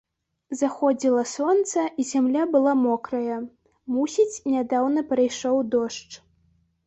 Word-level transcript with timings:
Заходзіла 0.59 1.23
сонца, 1.31 1.83
і 2.03 2.05
зямля 2.11 2.45
была 2.55 2.73
мокрая, 2.85 3.37
мусіць, 3.97 4.43
нядаўна 4.57 5.03
прайшоў 5.11 5.61
дождж. 5.77 6.11